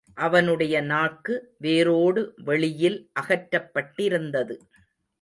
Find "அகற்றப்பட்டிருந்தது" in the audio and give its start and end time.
3.21-4.57